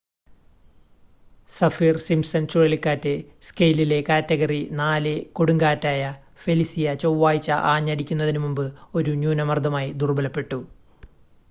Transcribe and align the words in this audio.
Saffir-Simpson 1.51 2.47
ചുഴലിക്കാറ്റ് 2.47 3.13
സ്കെയിലിലെ 3.47 3.99
category 4.09 4.59
4 4.81 5.05
കൊടുങ്കാറ്റായ 5.35 6.01
ഫെലിസിയ 6.43 6.97
ചൊവ്വാഴ്ച 7.03 7.49
ആഞ്ഞടിക്കുന്നതിനുമുമ്പ് 7.71 8.65
ഒരു 8.95 9.13
ന്യൂനമർദ്ദമായി 9.21 9.91
ദുർബലപ്പെട്ടു 10.01 10.61